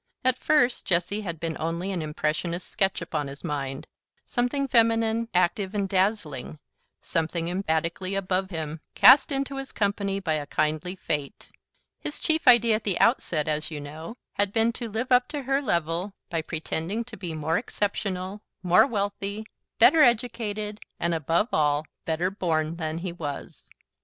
At 0.25 0.39
first 0.39 0.85
Jessie 0.87 1.21
had 1.21 1.39
been 1.39 1.55
only 1.59 1.91
an 1.91 2.01
impressionist 2.01 2.67
sketch 2.67 3.03
upon 3.03 3.27
his 3.27 3.43
mind, 3.43 3.85
something 4.25 4.67
feminine, 4.67 5.29
active, 5.31 5.75
and 5.75 5.87
dazzling, 5.87 6.57
something 7.03 7.47
emphatically 7.47 8.15
"above" 8.15 8.49
him, 8.49 8.79
cast 8.95 9.31
into 9.31 9.57
his 9.57 9.71
company 9.71 10.19
by 10.19 10.33
a 10.33 10.47
kindly 10.47 10.95
fate. 10.95 11.51
His 11.99 12.19
chief 12.19 12.47
idea, 12.47 12.73
at 12.77 12.83
the 12.83 12.99
outset, 12.99 13.47
as 13.47 13.69
you 13.69 13.79
know, 13.79 14.15
had 14.33 14.51
been 14.51 14.73
to 14.73 14.89
live 14.89 15.11
up 15.11 15.27
to 15.27 15.43
her 15.43 15.61
level, 15.61 16.13
by 16.31 16.41
pretending 16.41 17.03
to 17.03 17.15
be 17.15 17.35
more 17.35 17.59
exceptional, 17.59 18.41
more 18.63 18.87
wealthy, 18.87 19.45
better 19.77 20.01
educated, 20.01 20.79
and, 20.99 21.13
above 21.13 21.49
all, 21.53 21.85
better 22.05 22.31
born 22.31 22.77
than 22.77 22.97
he 22.97 23.13
was. 23.13 23.69